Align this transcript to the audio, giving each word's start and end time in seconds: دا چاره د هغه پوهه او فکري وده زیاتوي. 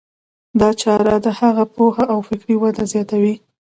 دا 0.59 0.69
چاره 0.81 1.15
د 1.25 1.27
هغه 1.39 1.63
پوهه 1.75 2.03
او 2.13 2.19
فکري 2.27 2.55
وده 2.59 2.83
زیاتوي. 2.93 3.35